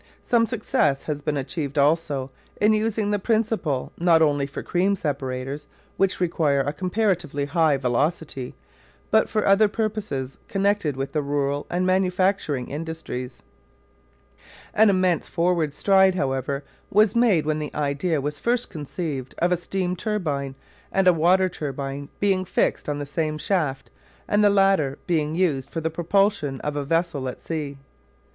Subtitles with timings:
[0.23, 5.67] Some success has been achieved also in using the principle not only for cream separators,
[5.95, 8.55] which require a comparatively high velocity,
[9.11, 13.43] but for other purposes connected with the rural and manufacturing industries.
[14.73, 19.55] An immense forward stride, however, was made when the idea was first conceived of a
[19.55, 20.55] steam turbine
[20.91, 23.91] and a water turbine being fixed on the same shaft
[24.27, 27.77] and the latter being used for the propulsion of a vessel at sea.